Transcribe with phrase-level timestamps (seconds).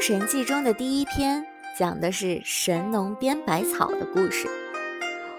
[0.00, 1.44] 神记》中的第一篇
[1.78, 4.48] 讲的是神农编百草的故事。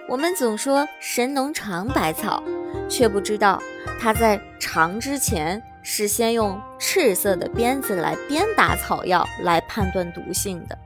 [0.07, 2.43] 我们总说神农尝百草，
[2.87, 3.59] 却不知道
[3.99, 10.77] 他在尝之前是先用赤色的鞭子来鞭打草药来判断毒性的。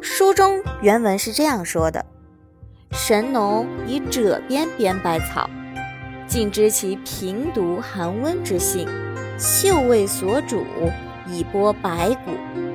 [0.00, 2.06] 书中原文是这样说的
[2.94, 5.50] ：“神农以赭鞭编百草，
[6.28, 8.88] 尽知其平毒寒温之性，
[9.40, 10.64] 嗅味所主。”
[11.28, 12.32] 以播百谷，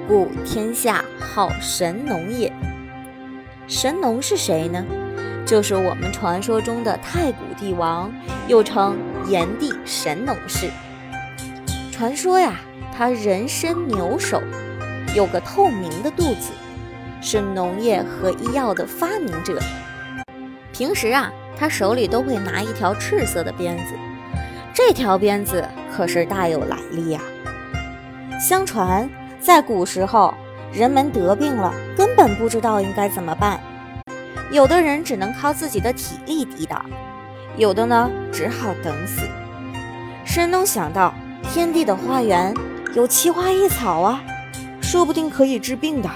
[0.07, 2.51] 故天下号神农也。
[3.67, 4.85] 神农是谁呢？
[5.45, 8.11] 就是我们传说中的太古帝王，
[8.47, 10.69] 又称炎帝神农氏。
[11.91, 12.55] 传说呀，
[12.95, 14.41] 他人身牛首，
[15.15, 16.51] 有个透明的肚子，
[17.21, 19.59] 是农业和医药的发明者。
[20.73, 23.93] 平时啊，他手里都会拿一条赤色的鞭子，
[24.73, 25.63] 这条鞭子
[25.95, 27.21] 可是大有来历呀。
[28.41, 29.07] 相传，
[29.39, 30.33] 在古时候，
[30.73, 33.61] 人们得病了，根本不知道应该怎么办。
[34.49, 36.83] 有的人只能靠自己的体力抵挡，
[37.55, 39.21] 有的呢，只好等死。
[40.25, 41.13] 神农想到
[41.53, 42.51] 天地的花园
[42.95, 44.19] 有奇花异草啊，
[44.81, 46.09] 说不定可以治病的，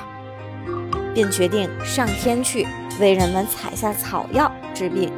[1.14, 2.66] 便决定上天去
[3.00, 5.14] 为人们采下草药治病。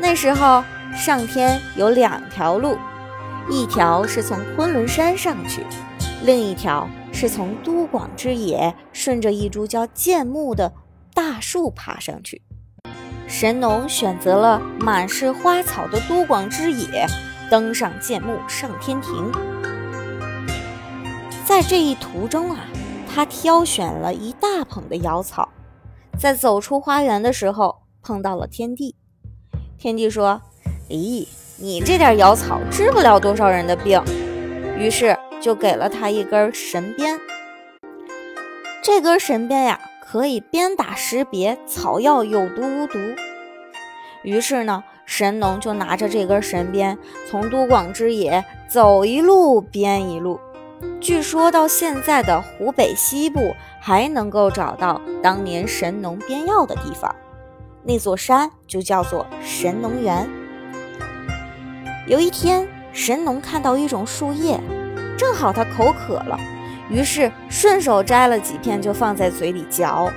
[0.00, 0.64] 那时候，
[0.96, 2.78] 上天有两条路，
[3.50, 5.60] 一条是从昆仑山上去。
[6.22, 10.72] 另一条是从都广之野顺着一株叫剑木的
[11.14, 12.42] 大树爬上去。
[13.26, 17.06] 神农选择了满是花草的都广之野，
[17.50, 19.32] 登上剑木上天庭。
[21.46, 22.66] 在这一途中啊，
[23.08, 25.48] 他挑选了一大捧的瑶草，
[26.18, 28.94] 在走出花园的时候碰到了天帝。
[29.78, 30.42] 天帝说
[30.90, 31.26] ：“咦，
[31.56, 34.02] 你这点瑶草治不了多少人的病。”
[34.76, 35.16] 于是。
[35.40, 37.18] 就给了他一根神鞭，
[38.82, 42.98] 这根神鞭呀，可以鞭打识别草药有毒无毒。
[44.22, 46.98] 于是呢，神农就拿着这根神鞭，
[47.28, 50.38] 从都广之野走一路鞭一路。
[51.00, 57.14] 据说到现在的湖北西部还能够找到当年神农编药的地方，
[57.82, 60.28] 那座山就叫做神农园。
[62.06, 64.60] 有一天，神农看到一种树叶。
[65.20, 66.40] 正好他口渴了，
[66.88, 70.10] 于是顺手摘了几片就放在嘴里嚼。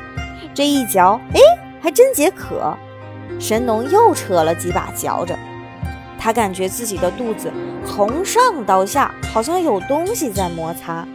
[0.53, 1.41] 这一嚼，哎，
[1.81, 2.73] 还真解渴。
[3.37, 5.37] 神农又扯了几把嚼着，
[6.17, 7.51] 他感觉自己的肚子
[7.85, 11.05] 从上到下好像有东西在摩擦。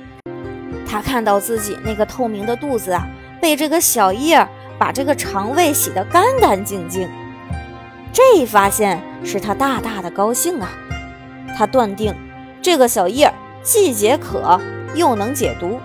[0.86, 3.08] 他看到自己那个透明的肚子啊，
[3.40, 4.46] 被这个小叶儿
[4.78, 7.08] 把这个肠胃洗得干干净净。
[8.12, 10.68] 这一发现使他大大的高兴啊！
[11.56, 12.14] 他断定
[12.60, 13.32] 这个小叶儿。
[13.68, 14.58] 既解渴
[14.94, 15.78] 又能解毒，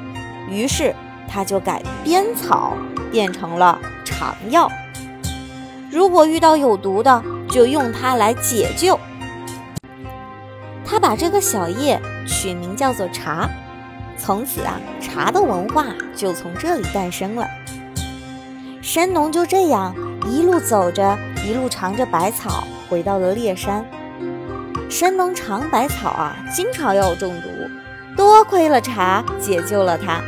[0.49, 0.95] 于是
[1.27, 2.77] 他就改编草
[3.11, 4.71] 变成了常药。
[5.91, 8.97] 如果遇到有毒的，就用它来解救。
[10.85, 13.49] 他把这个小叶取名叫做茶，
[14.17, 17.45] 从此啊，茶的文化就从这里诞生了。
[18.81, 19.93] 神农就这样
[20.25, 23.85] 一路走着，一路尝着百草，回到了烈山。
[24.93, 27.49] 神农尝百草啊，经常要中毒，
[28.15, 30.21] 多亏了茶解救了他。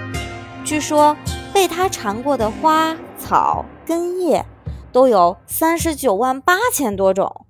[0.63, 1.15] 据说
[1.53, 4.43] 被他尝过的花草根叶
[4.91, 7.45] 都有三十九万八千多种。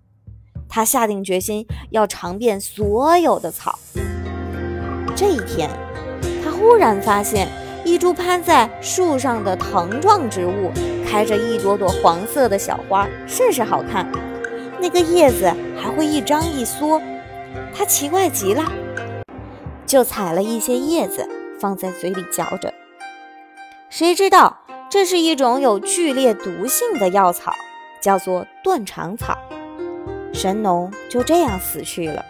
[0.68, 3.80] 他下定决心要尝遍所有的草。
[5.16, 5.70] 这一天，
[6.44, 7.48] 他忽然发现
[7.86, 10.70] 一株攀在树上的藤状植物
[11.10, 14.06] 开着一朵朵黄色的小花，甚是好看。
[14.82, 15.50] 那个叶子
[15.86, 17.00] 还会一张一缩，
[17.72, 18.64] 他奇怪极了，
[19.86, 21.30] 就采了一些叶子
[21.60, 22.74] 放在嘴里嚼着。
[23.92, 24.58] 谁知道
[24.90, 27.54] 这是一种有剧烈毒性的药草，
[28.02, 29.38] 叫做断肠草。
[30.34, 32.26] 神农就这样死去了。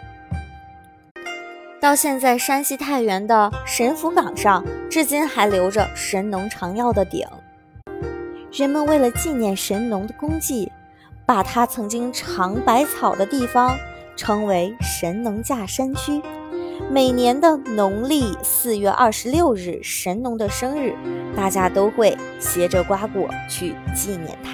[1.80, 7.26] 到现在，山西太原的神符岗上，至今还留着神农尝药的鼎。
[8.52, 10.70] 人们为了纪念神农的功绩。
[11.26, 13.76] 把他曾经尝百草的地方
[14.16, 16.22] 称为神农架山区。
[16.88, 20.94] 每年的农历四月二十六日，神农的生日，
[21.34, 24.52] 大家都会携着瓜果去纪念他。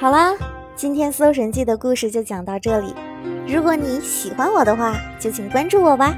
[0.00, 0.34] 好啦，
[0.74, 2.92] 今天《搜神记》的故事就讲到这里。
[3.46, 6.16] 如果你喜欢我的话，就请关注我吧。